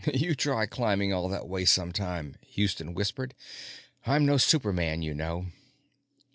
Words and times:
"You 0.11 0.33
try 0.33 0.65
climbing 0.65 1.13
all 1.13 1.29
that 1.29 1.47
way 1.47 1.63
sometime," 1.63 2.35
Houston 2.53 2.95
whispered. 2.95 3.35
"I'm 4.03 4.25
no 4.25 4.37
superman, 4.37 5.03
you 5.03 5.13
know." 5.13 5.51